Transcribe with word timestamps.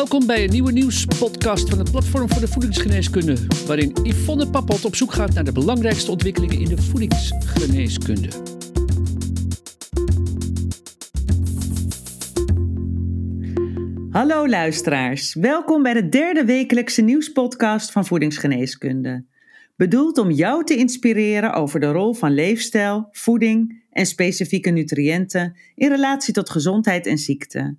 Welkom 0.00 0.26
bij 0.26 0.44
een 0.44 0.50
nieuwe 0.50 0.72
nieuwspodcast 0.72 1.68
van 1.68 1.78
het 1.78 1.90
Platform 1.90 2.28
voor 2.28 2.40
de 2.40 2.48
Voedingsgeneeskunde, 2.48 3.36
waarin 3.66 3.96
Yvonne 4.02 4.50
Pappot 4.50 4.84
op 4.84 4.94
zoek 4.94 5.12
gaat 5.12 5.34
naar 5.34 5.44
de 5.44 5.52
belangrijkste 5.52 6.10
ontwikkelingen 6.10 6.58
in 6.58 6.68
de 6.68 6.82
voedingsgeneeskunde. 6.82 8.28
Hallo 14.10 14.48
luisteraars, 14.48 15.34
welkom 15.34 15.82
bij 15.82 15.94
de 15.94 16.08
derde 16.08 16.44
wekelijkse 16.44 17.02
nieuwspodcast 17.02 17.92
van 17.92 18.06
Voedingsgeneeskunde. 18.06 19.24
Bedoeld 19.76 20.18
om 20.18 20.30
jou 20.30 20.64
te 20.64 20.76
inspireren 20.76 21.52
over 21.52 21.80
de 21.80 21.92
rol 21.92 22.14
van 22.14 22.34
leefstijl, 22.34 23.08
voeding 23.10 23.82
en 23.90 24.06
specifieke 24.06 24.70
nutriënten 24.70 25.56
in 25.74 25.88
relatie 25.88 26.34
tot 26.34 26.50
gezondheid 26.50 27.06
en 27.06 27.18
ziekte. 27.18 27.76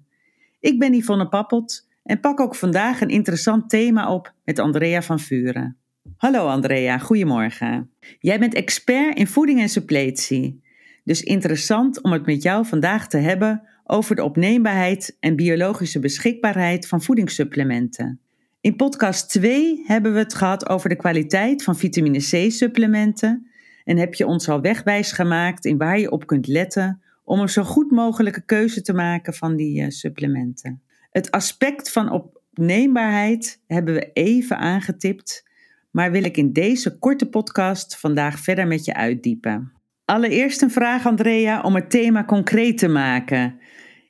Ik 0.60 0.80
ben 0.80 0.94
Yvonne 0.94 1.28
Pappot 1.28 1.90
en 2.04 2.20
pak 2.20 2.40
ook 2.40 2.56
vandaag 2.56 3.02
een 3.02 3.10
interessant 3.10 3.70
thema 3.70 4.14
op 4.14 4.34
met 4.44 4.60
Andrea 4.60 5.02
van 5.02 5.20
Vuren. 5.20 5.78
Hallo 6.18 6.48
Andrea, 6.48 6.98
goedemorgen. 6.98 7.92
Jij 8.20 8.40
bent 8.40 8.54
expert 8.54 9.18
in 9.18 9.28
voeding 9.28 9.60
en 9.60 9.70
suppletie. 9.70 10.64
Dus 11.04 11.22
interessant 11.22 12.02
om 12.02 12.12
het 12.12 12.26
met 12.26 12.44
jou 12.44 12.66
vandaag 12.66 13.08
te 13.08 13.18
hebben 13.18 13.68
over 13.84 14.16
de 14.16 14.24
opneembaarheid 14.24 15.18
en 15.20 15.36
biologische 15.36 16.00
beschikbaarheid 16.00 16.88
van 16.88 17.02
voedingssupplementen. 17.02 18.20
In 18.62 18.76
podcast 18.76 19.30
2 19.30 19.84
hebben 19.86 20.14
we 20.14 20.20
het 20.20 20.34
gehad 20.34 20.70
over 20.70 20.90
de 20.90 20.96
kwaliteit 20.96 21.64
van 21.64 21.78
vitamine 21.78 22.18
C-supplementen 22.18 23.48
en 23.84 23.98
heb 23.98 24.14
je 24.14 24.26
ons 24.26 24.50
al 24.50 24.62
wegwijs 24.62 25.12
gemaakt 25.12 25.66
in 25.66 25.78
waar 25.78 26.00
je 26.00 26.12
op 26.12 26.28
kunt 26.28 26.48
letten 26.48 27.02
om 27.24 27.40
een 27.40 27.50
zo 27.50 27.64
goed 27.64 27.92
mogelijke 27.92 28.46
keuze 28.46 28.82
te 28.82 28.94
maken 28.94 29.34
van 29.34 29.56
die 29.56 29.82
uh, 29.82 29.90
supplementen. 29.90 30.82
Het 31.12 31.32
aspect 31.32 31.92
van 31.92 32.12
opneembaarheid 32.12 33.62
hebben 33.68 33.94
we 33.94 34.10
even 34.14 34.58
aangetipt, 34.58 35.50
maar 35.92 36.12
wil 36.12 36.24
ik 36.24 36.38
in 36.38 36.54
deze 36.54 36.98
korte 36.98 37.30
podcast 37.30 37.98
vandaag 37.98 38.40
verder 38.40 38.68
met 38.68 38.86
je 38.86 38.94
uitdiepen. 38.94 39.72
Allereerst 40.06 40.62
een 40.62 40.72
vraag, 40.72 41.06
Andrea, 41.06 41.62
om 41.62 41.76
het 41.76 41.90
thema 41.90 42.26
concreet 42.26 42.78
te 42.78 42.88
maken. 42.88 43.60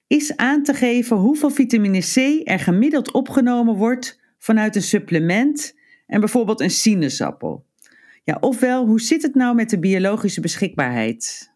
Is 0.08 0.36
aan 0.36 0.64
te 0.64 0.74
geven 0.74 1.18
hoeveel 1.18 1.50
vitamine 1.50 2.00
C 2.00 2.42
er 2.48 2.60
gemiddeld 2.60 3.12
opgenomen 3.12 3.76
wordt 3.76 4.20
vanuit 4.38 4.76
een 4.76 4.82
supplement 4.82 5.78
en 6.08 6.20
bijvoorbeeld 6.20 6.60
een 6.60 6.70
sinaasappel? 6.70 7.66
Ja, 8.24 8.38
ofwel, 8.40 8.86
hoe 8.86 9.02
zit 9.02 9.22
het 9.22 9.36
nou 9.36 9.56
met 9.56 9.70
de 9.70 9.80
biologische 9.80 10.42
beschikbaarheid? 10.42 11.51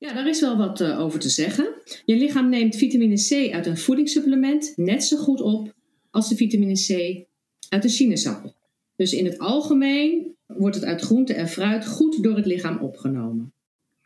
Ja, 0.00 0.12
daar 0.12 0.28
is 0.28 0.40
wel 0.40 0.56
wat 0.56 0.80
uh, 0.80 1.00
over 1.00 1.20
te 1.20 1.28
zeggen. 1.28 1.74
Je 2.04 2.16
lichaam 2.16 2.48
neemt 2.48 2.76
vitamine 2.76 3.14
C 3.14 3.52
uit 3.52 3.66
een 3.66 3.78
voedingssupplement 3.78 4.72
net 4.76 5.04
zo 5.04 5.16
goed 5.16 5.40
op 5.40 5.74
als 6.10 6.28
de 6.28 6.36
vitamine 6.36 6.74
C 6.74 7.18
uit 7.68 7.84
een 7.84 7.90
sinaasappel. 7.90 8.54
Dus 8.96 9.12
in 9.12 9.24
het 9.24 9.38
algemeen 9.38 10.34
wordt 10.46 10.76
het 10.76 10.84
uit 10.84 11.00
groente 11.00 11.34
en 11.34 11.48
fruit 11.48 11.86
goed 11.86 12.22
door 12.22 12.36
het 12.36 12.46
lichaam 12.46 12.78
opgenomen. 12.78 13.52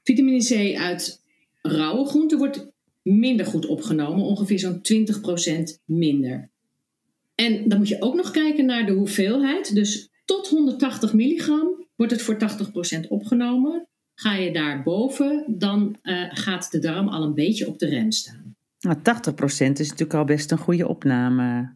Vitamine 0.03 0.45
C 0.45 0.77
uit 0.77 1.21
rauwe 1.63 2.07
groenten 2.07 2.39
wordt 2.39 2.67
minder 3.03 3.47
goed 3.47 3.67
opgenomen, 3.67 4.25
ongeveer 4.25 4.59
zo'n 4.59 4.81
20% 5.79 5.85
minder. 5.85 6.51
En 7.35 7.69
dan 7.69 7.79
moet 7.79 7.89
je 7.89 8.03
ook 8.03 8.15
nog 8.15 8.31
kijken 8.31 8.65
naar 8.65 8.87
de 8.87 8.93
hoeveelheid. 8.93 9.75
Dus 9.75 10.09
tot 10.25 10.49
180 10.49 11.13
milligram 11.13 11.87
wordt 11.97 12.13
het 12.13 12.23
voor 12.23 12.37
80% 13.05 13.09
opgenomen. 13.09 13.89
Ga 14.15 14.35
je 14.35 14.53
daarboven, 14.53 15.45
dan 15.49 15.97
uh, 16.03 16.25
gaat 16.29 16.71
de 16.71 16.79
darm 16.79 17.09
al 17.09 17.23
een 17.23 17.35
beetje 17.35 17.69
op 17.69 17.79
de 17.79 17.87
rem 17.87 18.11
staan. 18.11 18.57
Nou, 18.81 18.97
80% 18.99 19.01
is 19.51 19.61
natuurlijk 19.61 20.15
al 20.15 20.25
best 20.25 20.51
een 20.51 20.59
goede 20.59 20.89
opname. 20.89 21.75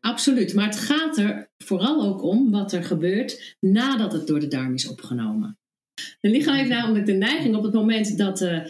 Absoluut, 0.00 0.54
maar 0.54 0.66
het 0.66 0.78
gaat 0.78 1.18
er 1.18 1.50
vooral 1.58 2.02
ook 2.02 2.22
om 2.22 2.50
wat 2.50 2.72
er 2.72 2.84
gebeurt 2.84 3.56
nadat 3.60 4.12
het 4.12 4.26
door 4.26 4.40
de 4.40 4.48
darm 4.48 4.74
is 4.74 4.88
opgenomen. 4.88 5.58
Het 5.94 6.32
lichaam 6.32 6.54
heeft 6.54 6.68
namelijk 6.68 7.06
de 7.06 7.12
neiging 7.12 7.56
op 7.56 7.62
het 7.62 7.72
moment 7.72 8.18
dat 8.18 8.42
uh, 8.42 8.64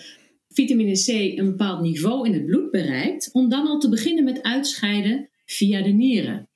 vitamine 0.48 0.92
C 0.92 1.38
een 1.38 1.46
bepaald 1.46 1.80
niveau 1.80 2.26
in 2.26 2.34
het 2.34 2.46
bloed 2.46 2.70
bereikt, 2.70 3.30
om 3.32 3.48
dan 3.48 3.66
al 3.66 3.78
te 3.78 3.88
beginnen 3.88 4.24
met 4.24 4.42
uitscheiden 4.42 5.28
via 5.44 5.82
de 5.82 5.90
nieren. 5.90 6.48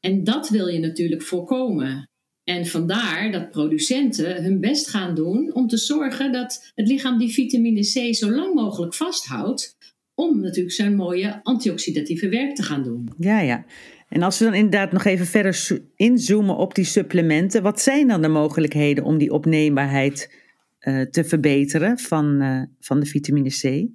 En 0.00 0.24
dat 0.24 0.48
wil 0.48 0.66
je 0.66 0.78
natuurlijk 0.78 1.22
voorkomen. 1.22 2.08
En 2.44 2.66
vandaar 2.66 3.32
dat 3.32 3.50
producenten 3.50 4.42
hun 4.42 4.60
best 4.60 4.88
gaan 4.88 5.14
doen 5.14 5.54
om 5.54 5.66
te 5.66 5.76
zorgen 5.76 6.32
dat 6.32 6.72
het 6.74 6.88
lichaam 6.88 7.18
die 7.18 7.32
vitamine 7.32 7.80
C 7.80 8.14
zo 8.14 8.30
lang 8.30 8.54
mogelijk 8.54 8.94
vasthoudt, 8.94 9.76
om 10.14 10.40
natuurlijk 10.40 10.74
zijn 10.74 10.96
mooie 10.96 11.40
antioxidatieve 11.42 12.28
werk 12.28 12.54
te 12.54 12.62
gaan 12.62 12.82
doen. 12.82 13.08
Ja, 13.18 13.40
ja. 13.40 13.64
En 14.08 14.22
als 14.22 14.38
we 14.38 14.44
dan 14.44 14.54
inderdaad 14.54 14.92
nog 14.92 15.04
even 15.04 15.26
verder 15.26 15.80
inzoomen 15.96 16.56
op 16.56 16.74
die 16.74 16.84
supplementen, 16.84 17.62
wat 17.62 17.80
zijn 17.80 18.08
dan 18.08 18.22
de 18.22 18.28
mogelijkheden 18.28 19.04
om 19.04 19.18
die 19.18 19.32
opneembaarheid 19.32 20.34
uh, 20.80 21.00
te 21.00 21.24
verbeteren 21.24 21.98
van, 21.98 22.42
uh, 22.42 22.62
van 22.80 23.00
de 23.00 23.06
vitamine 23.06 23.48
C? 23.48 23.88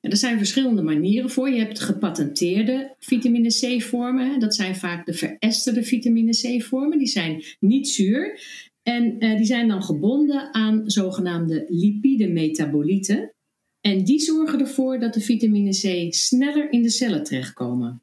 Er 0.00 0.16
zijn 0.16 0.38
verschillende 0.38 0.82
manieren 0.82 1.30
voor. 1.30 1.50
Je 1.50 1.58
hebt 1.58 1.80
gepatenteerde 1.80 2.94
vitamine 2.98 3.48
C-vormen. 3.48 4.40
Dat 4.40 4.54
zijn 4.54 4.76
vaak 4.76 5.06
de 5.06 5.12
veresterde 5.12 5.82
vitamine 5.82 6.30
C-vormen. 6.30 6.98
Die 6.98 7.06
zijn 7.06 7.42
niet 7.60 7.88
zuur. 7.88 8.40
En 8.82 9.24
uh, 9.24 9.36
die 9.36 9.46
zijn 9.46 9.68
dan 9.68 9.82
gebonden 9.82 10.54
aan 10.54 10.90
zogenaamde 10.90 11.64
lipide 11.68 12.28
metabolieten. 12.28 13.32
En 13.80 14.04
die 14.04 14.20
zorgen 14.20 14.60
ervoor 14.60 14.98
dat 15.00 15.14
de 15.14 15.20
vitamine 15.20 15.70
C 15.70 16.14
sneller 16.14 16.72
in 16.72 16.82
de 16.82 16.90
cellen 16.90 17.24
terechtkomen. 17.24 18.02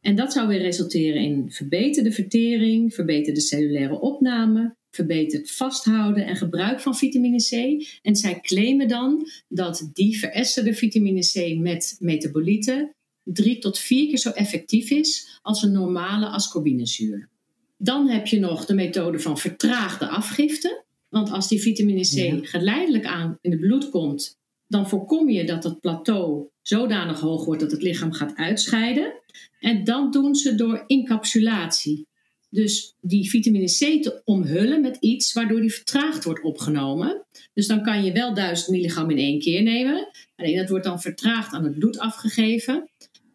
En 0.00 0.16
dat 0.16 0.32
zou 0.32 0.48
weer 0.48 0.60
resulteren 0.60 1.22
in 1.22 1.50
verbeterde 1.50 2.12
vertering, 2.12 2.94
verbeterde 2.94 3.40
cellulaire 3.40 4.00
opname, 4.00 4.76
verbeterd 4.98 5.50
vasthouden 5.50 6.26
en 6.26 6.36
gebruik 6.36 6.80
van 6.80 6.96
vitamine 6.96 7.36
C. 7.36 7.84
En 8.02 8.16
zij 8.16 8.40
claimen 8.40 8.88
dan 8.88 9.28
dat 9.48 9.90
die 9.92 10.18
veresterde 10.18 10.74
vitamine 10.74 11.20
C 11.20 11.58
met 11.58 11.96
metabolieten 12.00 12.90
drie 13.22 13.58
tot 13.58 13.78
vier 13.78 14.08
keer 14.08 14.18
zo 14.18 14.30
effectief 14.30 14.90
is 14.90 15.38
als 15.42 15.62
een 15.62 15.72
normale 15.72 16.26
ascorbinezuur. 16.26 17.28
Dan 17.76 18.08
heb 18.08 18.26
je 18.26 18.38
nog 18.38 18.64
de 18.64 18.74
methode 18.74 19.18
van 19.18 19.38
vertraagde 19.38 20.06
afgifte. 20.06 20.84
Want 21.08 21.30
als 21.30 21.48
die 21.48 21.60
vitamine 21.60 22.02
C 22.02 22.46
geleidelijk 22.46 23.06
aan 23.06 23.38
in 23.40 23.50
het 23.50 23.60
bloed 23.60 23.90
komt, 23.90 24.36
dan 24.66 24.88
voorkom 24.88 25.28
je 25.28 25.44
dat 25.44 25.64
het 25.64 25.80
plateau 25.80 26.48
zodanig 26.62 27.20
hoog 27.20 27.44
wordt 27.44 27.60
dat 27.60 27.70
het 27.70 27.82
lichaam 27.82 28.12
gaat 28.12 28.36
uitscheiden. 28.36 29.12
En 29.60 29.84
dan 29.84 30.10
doen 30.10 30.34
ze 30.34 30.54
door 30.54 30.84
encapsulatie. 30.86 32.07
Dus 32.50 32.94
die 33.00 33.30
vitamine 33.30 33.66
C 33.66 34.02
te 34.02 34.20
omhullen 34.24 34.80
met 34.80 34.96
iets 35.00 35.32
waardoor 35.32 35.60
die 35.60 35.72
vertraagd 35.72 36.24
wordt 36.24 36.42
opgenomen. 36.42 37.24
Dus 37.54 37.66
dan 37.66 37.82
kan 37.82 38.04
je 38.04 38.12
wel 38.12 38.34
1000 38.34 38.68
milligram 38.68 39.10
in 39.10 39.18
één 39.18 39.38
keer 39.38 39.62
nemen. 39.62 40.08
Alleen 40.36 40.56
dat 40.56 40.68
wordt 40.68 40.84
dan 40.84 41.00
vertraagd 41.00 41.52
aan 41.52 41.64
het 41.64 41.78
bloed 41.78 41.98
afgegeven. 41.98 42.88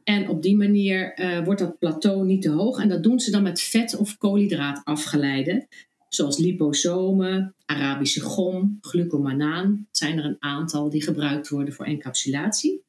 En 0.04 0.30
op 0.30 0.42
die 0.42 0.58
manier 0.58 1.20
uh, 1.20 1.44
wordt 1.44 1.60
dat 1.60 1.80
plateau 1.80 2.26
niet 2.26 2.42
te 2.42 2.50
hoog. 2.50 2.80
En 2.80 2.90
dat 2.90 3.04
doen 3.04 3.20
ze 3.20 3.32
dan 3.32 3.44
met 3.44 3.62
vet 3.62 3.98
of 3.98 4.18
koolhydraat 4.18 4.82
afgeleiden. 4.84 5.68
Zoals 6.10 6.38
liposomen, 6.38 7.56
Arabische 7.66 8.22
gom, 8.22 8.78
glucomanaan. 8.82 9.86
Het 9.88 9.98
zijn 9.98 10.18
er 10.18 10.26
een 10.26 10.36
aantal 10.40 10.90
die 10.90 11.02
gebruikt 11.02 11.50
worden 11.50 11.74
voor 11.74 11.86
encapsulatie. 11.86 12.82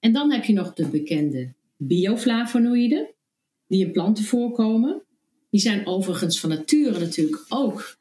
En 0.00 0.12
dan 0.12 0.32
heb 0.32 0.44
je 0.44 0.52
nog 0.52 0.74
de 0.74 0.86
bekende 0.86 1.52
bioflavonoïden, 1.76 3.08
die 3.66 3.84
in 3.84 3.92
planten 3.92 4.24
voorkomen. 4.24 5.02
Die 5.50 5.60
zijn 5.60 5.86
overigens 5.86 6.40
van 6.40 6.50
nature 6.50 6.98
natuurlijk 6.98 7.44
ook 7.48 7.98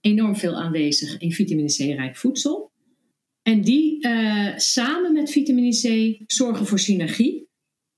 enorm 0.00 0.36
veel 0.36 0.54
aanwezig 0.54 1.18
in 1.18 1.32
vitamine 1.32 1.68
C-rijk 1.68 2.16
voedsel. 2.16 2.72
En 3.42 3.60
die 3.60 4.06
uh, 4.06 4.56
samen 4.56 5.12
met 5.12 5.30
vitamine 5.30 5.70
C 5.70 6.16
zorgen 6.26 6.66
voor 6.66 6.78
synergie. 6.78 7.48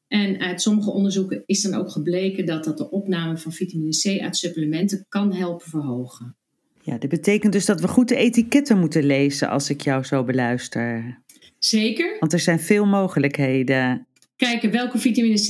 En 0.08 0.40
uit 0.40 0.62
sommige 0.62 0.90
onderzoeken 0.90 1.42
is 1.46 1.62
dan 1.62 1.74
ook 1.74 1.90
gebleken 1.90 2.46
dat 2.46 2.64
dat 2.64 2.78
de 2.78 2.90
opname 2.90 3.38
van 3.38 3.52
vitamine 3.52 3.90
C 3.90 4.20
uit 4.20 4.36
supplementen 4.36 5.06
kan 5.08 5.32
helpen 5.32 5.70
verhogen. 5.70 6.36
Ja, 6.82 6.98
dit 6.98 7.10
betekent 7.10 7.52
dus 7.52 7.66
dat 7.66 7.80
we 7.80 7.88
goed 7.88 8.08
de 8.08 8.16
etiketten 8.16 8.78
moeten 8.78 9.04
lezen 9.04 9.48
als 9.48 9.70
ik 9.70 9.80
jou 9.80 10.04
zo 10.04 10.24
beluister. 10.24 11.20
Zeker. 11.58 12.16
Want 12.18 12.32
er 12.32 12.38
zijn 12.38 12.60
veel 12.60 12.86
mogelijkheden 12.86 14.06
kijken 14.44 14.70
welke 14.70 14.98
vitamine 14.98 15.34
C 15.34 15.46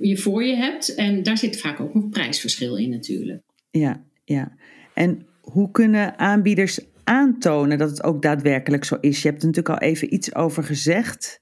je 0.00 0.16
voor 0.16 0.44
je 0.44 0.54
hebt. 0.54 0.94
En 0.94 1.22
daar 1.22 1.38
zit 1.38 1.60
vaak 1.60 1.80
ook 1.80 1.94
een 1.94 2.10
prijsverschil 2.10 2.76
in 2.76 2.90
natuurlijk. 2.90 3.42
Ja, 3.70 4.04
ja. 4.24 4.56
En 4.94 5.26
hoe 5.40 5.70
kunnen 5.70 6.18
aanbieders 6.18 6.78
aantonen 7.04 7.78
dat 7.78 7.90
het 7.90 8.02
ook 8.02 8.22
daadwerkelijk 8.22 8.84
zo 8.84 8.96
is? 9.00 9.22
Je 9.22 9.28
hebt 9.28 9.42
er 9.42 9.48
natuurlijk 9.48 9.80
al 9.82 9.88
even 9.88 10.14
iets 10.14 10.34
over 10.34 10.62
gezegd. 10.62 11.40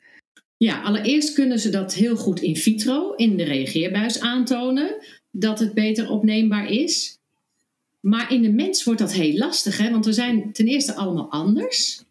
Ja, 0.57 0.83
allereerst 0.83 1.35
kunnen 1.35 1.59
ze 1.59 1.71
dat 1.71 1.95
heel 1.95 2.17
goed 2.17 2.41
in 2.41 2.57
vitro, 2.57 3.15
in 3.15 3.37
de 3.37 3.45
reageerbuis 3.45 4.21
aantonen, 4.21 4.97
dat 5.31 5.59
het 5.59 5.75
beter 5.75 6.11
opneembaar 6.11 6.71
is. 6.71 7.19
Maar 8.01 8.33
in 8.33 8.43
de 8.43 8.53
mens 8.53 8.85
wordt 8.85 9.01
dat 9.01 9.13
heel 9.13 9.37
lastig, 9.37 9.79
hè? 9.79 9.91
want 9.91 10.05
we 10.05 10.13
zijn 10.13 10.53
ten 10.53 10.67
eerste 10.67 10.95
allemaal 10.95 11.31
anders. 11.31 12.05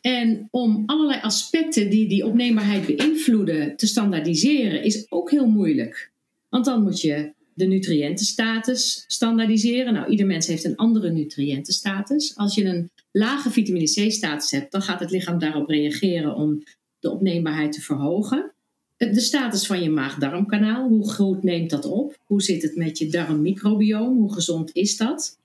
En 0.00 0.48
om 0.50 0.82
allerlei 0.86 1.20
aspecten 1.20 1.90
die 1.90 2.08
die 2.08 2.26
opneembaarheid 2.26 2.96
beïnvloeden 2.96 3.76
te 3.76 3.86
standaardiseren, 3.86 4.82
is 4.82 5.06
ook 5.08 5.30
heel 5.30 5.46
moeilijk. 5.46 6.10
Want 6.48 6.64
dan 6.64 6.82
moet 6.82 7.00
je 7.00 7.32
de 7.54 7.66
nutriëntenstatus 7.66 9.04
standaardiseren. 9.06 9.92
Nou, 9.92 10.10
ieder 10.10 10.26
mens 10.26 10.46
heeft 10.46 10.64
een 10.64 10.76
andere 10.76 11.10
nutriëntenstatus. 11.10 12.36
Als 12.36 12.54
je 12.54 12.64
een 12.64 12.90
lage 13.12 13.50
vitamine 13.50 13.84
C-status 13.84 14.50
hebt, 14.50 14.72
dan 14.72 14.82
gaat 14.82 15.00
het 15.00 15.10
lichaam 15.10 15.38
daarop 15.38 15.68
reageren 15.68 16.34
om 16.34 16.62
de 17.00 17.10
opneembaarheid 17.10 17.72
te 17.72 17.80
verhogen. 17.80 18.52
De 18.96 19.20
status 19.20 19.66
van 19.66 19.82
je 19.82 19.90
maag-darmkanaal, 19.90 20.88
hoe 20.88 21.10
goed 21.10 21.42
neemt 21.42 21.70
dat 21.70 21.84
op? 21.84 22.18
Hoe 22.24 22.42
zit 22.42 22.62
het 22.62 22.76
met 22.76 22.98
je 22.98 23.08
darmmicrobioom? 23.08 24.16
Hoe 24.16 24.32
gezond 24.32 24.70
is 24.72 24.96
dat? 24.96 25.38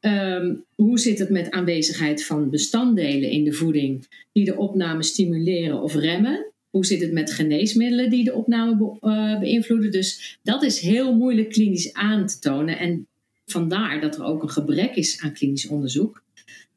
Ehm, 0.00 0.54
hoe 0.74 0.98
zit 0.98 1.18
het 1.18 1.30
met 1.30 1.50
aanwezigheid 1.50 2.24
van 2.24 2.50
bestanddelen 2.50 3.30
in 3.30 3.44
de 3.44 3.52
voeding 3.52 4.06
die 4.32 4.44
de 4.44 4.56
opname 4.56 5.02
stimuleren 5.02 5.82
of 5.82 5.94
remmen? 5.94 6.52
Hoe 6.70 6.86
zit 6.86 7.00
het 7.00 7.12
met 7.12 7.32
geneesmiddelen 7.32 8.10
die 8.10 8.24
de 8.24 8.34
opname 8.34 8.98
uh, 9.00 9.40
beïnvloeden? 9.40 9.90
Dus 9.90 10.38
dat 10.42 10.62
is 10.62 10.80
heel 10.80 11.14
moeilijk 11.14 11.50
klinisch 11.50 11.92
aan 11.92 12.26
te 12.26 12.38
tonen. 12.38 12.78
En 12.78 13.06
vandaar 13.46 14.00
dat 14.00 14.16
er 14.16 14.24
ook 14.24 14.42
een 14.42 14.50
gebrek 14.50 14.94
is 14.94 15.20
aan 15.20 15.32
klinisch 15.32 15.68
onderzoek. 15.68 16.22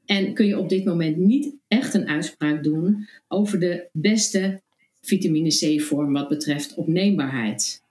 En 0.06 0.34
kun 0.34 0.46
je 0.46 0.60
op 0.60 0.70
dit 0.70 0.86
moment 0.86 1.18
niet 1.18 1.56
echt 1.68 1.94
een 1.94 2.08
uitspraak 2.08 2.64
doen 2.64 3.08
over 3.28 3.60
de 3.60 3.88
beste 3.92 4.62
vitamine 5.02 5.50
C-vorm 5.50 6.14
wat 6.14 6.30
betreft 6.30 6.74
opneembaarheid. 6.74 7.82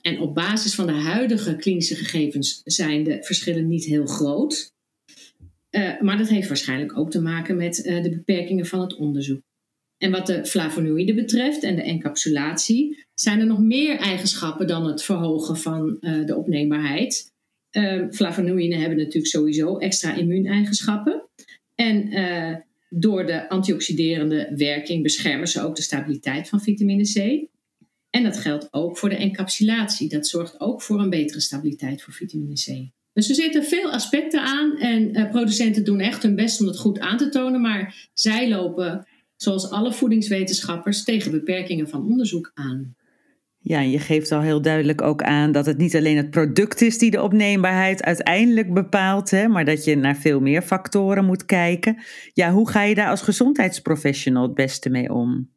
En 0.00 0.20
op 0.20 0.34
basis 0.34 0.74
van 0.74 0.86
de 0.86 0.92
huidige 0.92 1.56
klinische 1.56 1.94
gegevens 1.94 2.60
zijn 2.64 3.04
de 3.04 3.18
verschillen 3.22 3.68
niet 3.68 3.84
heel 3.84 4.06
groot. 4.06 4.73
Uh, 5.74 6.00
maar 6.00 6.18
dat 6.18 6.28
heeft 6.28 6.48
waarschijnlijk 6.48 6.98
ook 6.98 7.10
te 7.10 7.20
maken 7.20 7.56
met 7.56 7.86
uh, 7.86 8.02
de 8.02 8.10
beperkingen 8.10 8.66
van 8.66 8.80
het 8.80 8.96
onderzoek. 8.96 9.42
En 9.98 10.10
wat 10.10 10.26
de 10.26 10.46
flavonoïden 10.46 11.14
betreft 11.14 11.62
en 11.62 11.76
de 11.76 11.82
encapsulatie, 11.82 13.04
zijn 13.14 13.40
er 13.40 13.46
nog 13.46 13.58
meer 13.58 13.96
eigenschappen 13.96 14.66
dan 14.66 14.86
het 14.86 15.02
verhogen 15.02 15.56
van 15.56 15.96
uh, 16.00 16.26
de 16.26 16.36
opneembaarheid. 16.36 17.32
flavonoïden 18.10 18.78
hebben 18.78 18.98
natuurlijk 18.98 19.26
sowieso 19.26 19.78
extra 19.78 20.14
immuuneigenschappen. 20.14 21.28
En 21.74 22.10
door 22.88 23.26
de 23.26 23.48
antioxiderende 23.48 24.52
werking 24.56 25.02
beschermen 25.02 25.48
ze 25.48 25.62
ook 25.62 25.76
de 25.76 25.82
stabiliteit 25.82 26.48
van 26.48 26.60
vitamine 26.60 27.02
C. 27.02 27.46
En 28.10 28.22
dat 28.22 28.36
geldt 28.36 28.68
ook 28.70 28.98
voor 28.98 29.08
de 29.08 29.16
encapsulatie. 29.16 30.08
Dat 30.08 30.26
zorgt 30.26 30.60
ook 30.60 30.82
voor 30.82 31.00
een 31.00 31.10
betere 31.10 31.40
stabiliteit 31.40 32.02
voor 32.02 32.12
vitamine 32.12 32.54
C. 32.54 32.92
Dus 33.14 33.28
er 33.28 33.34
zitten 33.34 33.64
veel 33.64 33.90
aspecten 33.90 34.40
aan 34.40 34.76
en 34.78 35.18
uh, 35.18 35.30
producenten 35.30 35.84
doen 35.84 36.00
echt 36.00 36.22
hun 36.22 36.34
best 36.34 36.60
om 36.60 36.66
het 36.66 36.78
goed 36.78 36.98
aan 36.98 37.16
te 37.16 37.28
tonen, 37.28 37.60
maar 37.60 38.08
zij 38.12 38.48
lopen, 38.48 39.06
zoals 39.36 39.70
alle 39.70 39.92
voedingswetenschappers, 39.92 41.04
tegen 41.04 41.30
beperkingen 41.30 41.88
van 41.88 42.06
onderzoek 42.06 42.50
aan. 42.54 42.94
Ja, 43.58 43.80
je 43.80 43.98
geeft 43.98 44.32
al 44.32 44.40
heel 44.40 44.62
duidelijk 44.62 45.02
ook 45.02 45.22
aan 45.22 45.52
dat 45.52 45.66
het 45.66 45.78
niet 45.78 45.96
alleen 45.96 46.16
het 46.16 46.30
product 46.30 46.80
is 46.80 46.98
die 46.98 47.10
de 47.10 47.22
opneembaarheid 47.22 48.02
uiteindelijk 48.02 48.74
bepaalt, 48.74 49.30
hè, 49.30 49.48
maar 49.48 49.64
dat 49.64 49.84
je 49.84 49.96
naar 49.96 50.16
veel 50.16 50.40
meer 50.40 50.62
factoren 50.62 51.24
moet 51.24 51.44
kijken. 51.44 51.96
Ja, 52.32 52.52
hoe 52.52 52.70
ga 52.70 52.82
je 52.82 52.94
daar 52.94 53.08
als 53.08 53.22
gezondheidsprofessional 53.22 54.42
het 54.42 54.54
beste 54.54 54.90
mee 54.90 55.12
om? 55.12 55.48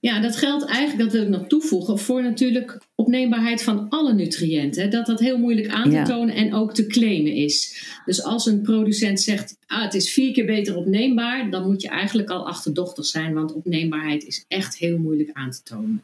Ja, 0.00 0.20
dat 0.20 0.36
geldt 0.36 0.64
eigenlijk, 0.64 0.98
dat 0.98 1.12
wil 1.12 1.22
ik 1.22 1.38
nog 1.38 1.46
toevoegen, 1.46 1.98
voor 1.98 2.22
natuurlijk 2.22 2.80
opneembaarheid 2.94 3.62
van 3.62 3.88
alle 3.88 4.14
nutriënten. 4.14 4.90
Dat 4.90 5.06
dat 5.06 5.20
heel 5.20 5.38
moeilijk 5.38 5.68
aan 5.68 5.90
te 5.90 6.02
tonen 6.02 6.34
en 6.34 6.54
ook 6.54 6.74
te 6.74 6.86
claimen 6.86 7.32
is. 7.32 7.84
Dus 8.04 8.22
als 8.22 8.46
een 8.46 8.62
producent 8.62 9.20
zegt, 9.20 9.56
ah, 9.66 9.82
het 9.82 9.94
is 9.94 10.12
vier 10.12 10.32
keer 10.32 10.46
beter 10.46 10.76
opneembaar, 10.76 11.50
dan 11.50 11.66
moet 11.66 11.82
je 11.82 11.88
eigenlijk 11.88 12.30
al 12.30 12.46
achterdochtig 12.46 13.04
zijn, 13.04 13.34
want 13.34 13.52
opneembaarheid 13.52 14.26
is 14.26 14.44
echt 14.48 14.76
heel 14.76 14.98
moeilijk 14.98 15.30
aan 15.32 15.50
te 15.50 15.62
tonen. 15.62 16.02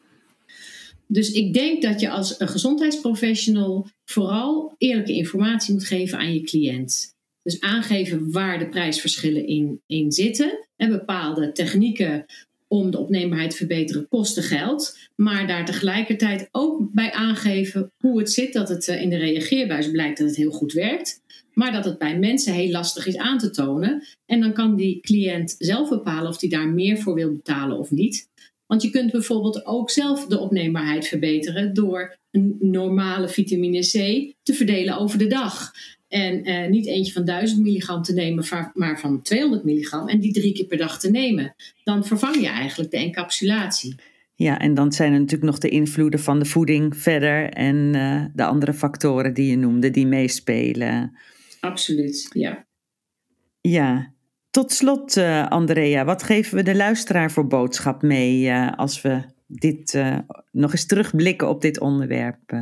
Dus 1.06 1.32
ik 1.32 1.54
denk 1.54 1.82
dat 1.82 2.00
je 2.00 2.10
als 2.10 2.40
een 2.40 2.48
gezondheidsprofessional 2.48 3.86
vooral 4.04 4.74
eerlijke 4.78 5.12
informatie 5.12 5.72
moet 5.72 5.84
geven 5.86 6.18
aan 6.18 6.34
je 6.34 6.42
cliënt. 6.42 7.14
Dus 7.42 7.60
aangeven 7.60 8.32
waar 8.32 8.58
de 8.58 8.68
prijsverschillen 8.68 9.46
in, 9.46 9.80
in 9.86 10.12
zitten. 10.12 10.66
En 10.76 10.90
bepaalde 10.90 11.52
technieken 11.52 12.26
om 12.68 12.90
de 12.90 12.98
opneembaarheid 12.98 13.50
te 13.50 13.56
verbeteren 13.56 14.08
kosten 14.08 14.42
geld. 14.42 14.98
Maar 15.16 15.46
daar 15.46 15.64
tegelijkertijd 15.64 16.48
ook 16.50 16.92
bij 16.92 17.12
aangeven 17.12 17.92
hoe 17.98 18.18
het 18.18 18.32
zit. 18.32 18.52
Dat 18.52 18.68
het 18.68 18.88
eh, 18.88 19.02
in 19.02 19.10
de 19.10 19.16
reageerbuis 19.16 19.90
blijkt 19.90 20.18
dat 20.18 20.26
het 20.26 20.36
heel 20.36 20.50
goed 20.50 20.72
werkt. 20.72 21.22
Maar 21.52 21.72
dat 21.72 21.84
het 21.84 21.98
bij 21.98 22.18
mensen 22.18 22.52
heel 22.52 22.70
lastig 22.70 23.06
is 23.06 23.16
aan 23.16 23.38
te 23.38 23.50
tonen. 23.50 24.02
En 24.26 24.40
dan 24.40 24.52
kan 24.52 24.76
die 24.76 25.00
cliënt 25.00 25.54
zelf 25.58 25.88
bepalen 25.88 26.28
of 26.28 26.40
hij 26.40 26.48
daar 26.48 26.68
meer 26.68 26.98
voor 26.98 27.14
wil 27.14 27.32
betalen 27.32 27.78
of 27.78 27.90
niet. 27.90 28.28
Want 28.66 28.82
je 28.82 28.90
kunt 28.90 29.12
bijvoorbeeld 29.12 29.66
ook 29.66 29.90
zelf 29.90 30.26
de 30.26 30.38
opneembaarheid 30.38 31.06
verbeteren 31.06 31.74
door 31.74 32.16
een 32.30 32.56
normale 32.60 33.28
vitamine 33.28 33.80
C 33.80 33.92
te 34.42 34.54
verdelen 34.54 34.98
over 34.98 35.18
de 35.18 35.26
dag. 35.26 35.72
En 36.14 36.44
eh, 36.44 36.68
niet 36.68 36.86
eentje 36.86 37.12
van 37.12 37.24
1000 37.24 37.62
milligram 37.62 38.02
te 38.02 38.12
nemen, 38.12 38.44
maar 38.74 39.00
van 39.00 39.22
200 39.22 39.64
milligram. 39.64 40.08
En 40.08 40.20
die 40.20 40.32
drie 40.32 40.52
keer 40.54 40.66
per 40.66 40.78
dag 40.78 41.00
te 41.00 41.10
nemen. 41.10 41.54
Dan 41.84 42.04
vervang 42.04 42.40
je 42.40 42.48
eigenlijk 42.48 42.90
de 42.90 42.96
encapsulatie. 42.96 43.94
Ja, 44.34 44.58
en 44.58 44.74
dan 44.74 44.92
zijn 44.92 45.12
er 45.12 45.18
natuurlijk 45.18 45.50
nog 45.50 45.58
de 45.58 45.68
invloeden 45.68 46.20
van 46.20 46.38
de 46.38 46.44
voeding 46.44 46.96
verder. 46.96 47.50
En 47.50 47.76
uh, 47.76 48.24
de 48.34 48.44
andere 48.44 48.74
factoren 48.74 49.34
die 49.34 49.50
je 49.50 49.56
noemde, 49.56 49.90
die 49.90 50.06
meespelen. 50.06 51.18
Absoluut, 51.60 52.28
ja. 52.32 52.66
Ja. 53.60 54.12
Tot 54.50 54.72
slot, 54.72 55.16
uh, 55.16 55.48
Andrea, 55.48 56.04
wat 56.04 56.22
geven 56.22 56.56
we 56.56 56.62
de 56.62 56.76
luisteraar 56.76 57.30
voor 57.30 57.46
boodschap 57.46 58.02
mee 58.02 58.52
als 58.54 59.02
we 59.02 59.22
dit 59.46 60.02
nog 60.50 60.72
eens 60.72 60.86
terugblikken 60.86 61.48
op 61.48 61.60
dit 61.60 61.80
onderwerp? 61.80 62.52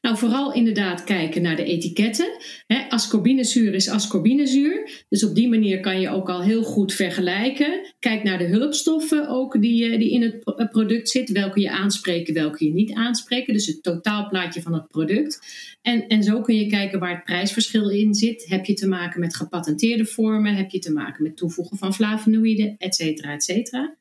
Nou, 0.00 0.16
vooral 0.16 0.52
inderdaad 0.52 1.04
kijken 1.04 1.42
naar 1.42 1.56
de 1.56 1.64
etiketten. 1.64 2.36
He, 2.66 2.88
ascorbinezuur 2.88 3.74
is 3.74 3.88
ascorbinezuur. 3.88 5.04
Dus 5.08 5.24
op 5.24 5.34
die 5.34 5.48
manier 5.48 5.80
kan 5.80 6.00
je 6.00 6.08
ook 6.08 6.28
al 6.28 6.42
heel 6.42 6.62
goed 6.62 6.92
vergelijken. 6.92 7.94
Kijk 7.98 8.22
naar 8.22 8.38
de 8.38 8.44
hulpstoffen 8.44 9.28
ook 9.28 9.60
die, 9.60 9.90
eh, 9.90 9.98
die 9.98 10.10
in 10.10 10.22
het 10.22 10.70
product 10.70 11.08
zitten. 11.08 11.34
Welke 11.34 11.60
je 11.60 11.70
aanspreken, 11.70 12.34
welke 12.34 12.64
je 12.64 12.72
niet 12.72 12.92
aanspreken. 12.92 13.52
Dus 13.52 13.66
het 13.66 13.82
totaalplaatje 13.82 14.62
van 14.62 14.74
het 14.74 14.88
product. 14.88 15.40
En, 15.82 16.06
en 16.06 16.22
zo 16.22 16.40
kun 16.40 16.56
je 16.56 16.66
kijken 16.66 16.98
waar 16.98 17.14
het 17.14 17.24
prijsverschil 17.24 17.90
in 17.90 18.14
zit. 18.14 18.44
Heb 18.48 18.64
je 18.64 18.74
te 18.74 18.88
maken 18.88 19.20
met 19.20 19.36
gepatenteerde 19.36 20.04
vormen? 20.04 20.54
Heb 20.54 20.70
je 20.70 20.78
te 20.78 20.92
maken 20.92 21.22
met 21.22 21.36
toevoegen 21.36 21.76
van 21.76 21.94
flavonoïden? 21.94 22.74
Et 22.78 22.94
cetera, 22.94 23.32
et 23.32 23.44
cetera. 23.44 23.96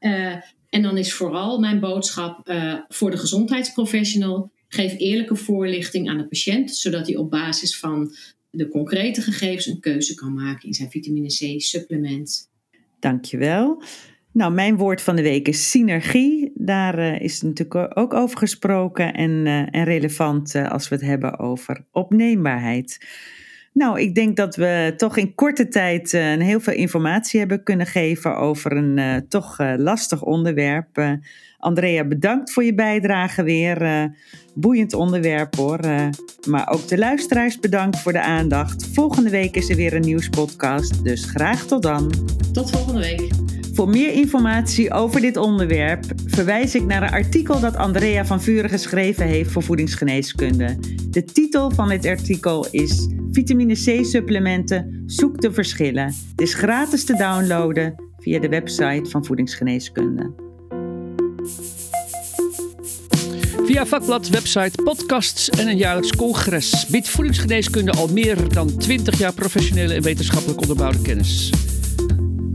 Uh, 0.00 0.34
en 0.68 0.82
dan 0.82 0.96
is 0.96 1.12
vooral 1.12 1.58
mijn 1.58 1.80
boodschap 1.80 2.48
uh, 2.48 2.74
voor 2.88 3.10
de 3.10 3.16
gezondheidsprofessional 3.16 4.50
Geef 4.74 4.94
eerlijke 4.98 5.36
voorlichting 5.36 6.08
aan 6.08 6.18
de 6.18 6.26
patiënt, 6.26 6.76
zodat 6.76 7.06
hij 7.06 7.16
op 7.16 7.30
basis 7.30 7.78
van 7.78 8.14
de 8.50 8.68
concrete 8.68 9.20
gegevens 9.22 9.66
een 9.66 9.80
keuze 9.80 10.14
kan 10.14 10.34
maken 10.34 10.68
in 10.68 10.74
zijn 10.74 10.90
vitamine 10.90 11.28
C 11.28 11.60
supplement. 11.60 12.50
Dankjewel. 12.98 13.82
Nou, 14.32 14.52
mijn 14.52 14.76
woord 14.76 15.02
van 15.02 15.16
de 15.16 15.22
week 15.22 15.48
is 15.48 15.70
synergie. 15.70 16.52
Daar 16.54 16.98
uh, 16.98 17.20
is 17.20 17.42
natuurlijk 17.42 17.98
ook 17.98 18.14
over 18.14 18.38
gesproken 18.38 19.14
en, 19.14 19.30
uh, 19.30 19.74
en 19.74 19.84
relevant 19.84 20.54
uh, 20.54 20.70
als 20.70 20.88
we 20.88 20.94
het 20.94 21.04
hebben 21.04 21.38
over 21.38 21.84
opneembaarheid. 21.90 23.06
Nou, 23.72 24.00
ik 24.00 24.14
denk 24.14 24.36
dat 24.36 24.56
we 24.56 24.94
toch 24.96 25.16
in 25.16 25.34
korte 25.34 25.68
tijd 25.68 26.12
een 26.12 26.40
heel 26.40 26.60
veel 26.60 26.74
informatie 26.74 27.38
hebben 27.38 27.62
kunnen 27.62 27.86
geven 27.86 28.36
over 28.36 28.76
een 28.76 29.26
toch 29.28 29.58
lastig 29.76 30.22
onderwerp. 30.22 31.18
Andrea, 31.58 32.04
bedankt 32.04 32.52
voor 32.52 32.64
je 32.64 32.74
bijdrage 32.74 33.42
weer. 33.42 34.10
Boeiend 34.54 34.92
onderwerp 34.92 35.56
hoor. 35.56 35.80
Maar 36.48 36.68
ook 36.68 36.88
de 36.88 36.98
luisteraars 36.98 37.58
bedankt 37.60 37.98
voor 37.98 38.12
de 38.12 38.22
aandacht. 38.22 38.86
Volgende 38.92 39.30
week 39.30 39.56
is 39.56 39.70
er 39.70 39.76
weer 39.76 39.94
een 39.94 40.00
nieuwspodcast, 40.00 41.04
dus 41.04 41.24
graag 41.24 41.64
tot 41.66 41.82
dan. 41.82 42.12
Tot 42.52 42.70
volgende 42.70 43.00
week. 43.00 43.41
Voor 43.74 43.88
meer 43.88 44.12
informatie 44.12 44.92
over 44.92 45.20
dit 45.20 45.36
onderwerp 45.36 46.04
verwijs 46.26 46.74
ik 46.74 46.84
naar 46.84 47.02
een 47.02 47.10
artikel 47.10 47.60
dat 47.60 47.76
Andrea 47.76 48.24
van 48.24 48.42
Vuren 48.42 48.70
geschreven 48.70 49.26
heeft 49.26 49.50
voor 49.50 49.62
voedingsgeneeskunde. 49.62 50.76
De 51.10 51.24
titel 51.24 51.70
van 51.70 51.88
dit 51.88 52.06
artikel 52.06 52.66
is 52.70 53.08
Vitamine 53.30 53.74
C 53.74 54.04
supplementen, 54.04 55.02
zoek 55.06 55.40
de 55.40 55.52
verschillen. 55.52 56.04
Het 56.04 56.40
is 56.40 56.54
gratis 56.54 57.04
te 57.04 57.14
downloaden 57.14 57.94
via 58.18 58.40
de 58.40 58.48
website 58.48 59.10
van 59.10 59.24
voedingsgeneeskunde. 59.24 60.34
Via 63.64 63.86
vakblad, 63.86 64.28
website, 64.28 64.82
podcasts 64.82 65.50
en 65.50 65.68
een 65.68 65.76
jaarlijks 65.76 66.16
congres 66.16 66.86
biedt 66.86 67.08
voedingsgeneeskunde 67.08 67.92
al 67.92 68.08
meer 68.08 68.52
dan 68.52 68.76
20 68.76 69.18
jaar 69.18 69.34
professionele 69.34 69.94
en 69.94 70.02
wetenschappelijk 70.02 70.60
onderbouwde 70.60 71.02
kennis. 71.02 71.50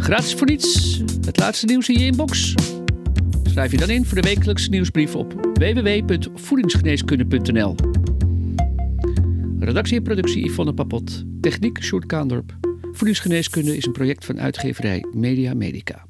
Gratis 0.07 0.33
voor 0.33 0.47
niets, 0.47 0.97
het 1.25 1.39
laatste 1.39 1.65
nieuws 1.65 1.89
in 1.89 1.99
je 1.99 2.05
inbox. 2.05 2.53
Schrijf 3.43 3.71
je 3.71 3.77
dan 3.77 3.89
in 3.89 4.05
voor 4.05 4.21
de 4.21 4.27
wekelijkse 4.27 4.69
nieuwsbrief 4.69 5.15
op 5.15 5.33
www.voedingsgeneeskunde.nl. 5.53 7.75
Redactie 9.59 9.97
en 9.97 10.03
productie 10.03 10.45
Yvonne 10.45 10.73
Papot. 10.73 11.23
Techniek 11.41 11.83
Sjoerd 11.83 12.05
Kaandorp. 12.05 12.57
Voedingsgeneeskunde 12.91 13.77
is 13.77 13.85
een 13.85 13.91
project 13.91 14.25
van 14.25 14.39
uitgeverij 14.39 15.05
Media 15.11 15.53
Medica. 15.53 16.05